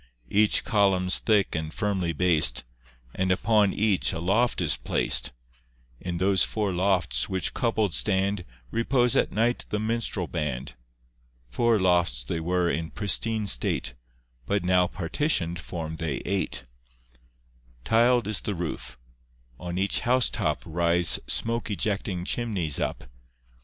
[0.31, 2.63] Each column's thick and firmly bas'd,
[3.13, 5.31] And upon each a loft is plac'd;
[5.99, 10.73] In those four lofts, which coupled stand, Repose at night the minstrel band.
[11.51, 13.93] Four lofts they were in pristine state,
[14.47, 16.65] But now partition'd form they eight.
[17.83, 18.97] Tiled is the roof.
[19.59, 23.03] On each house top Rise smoke ejecting chimneys up.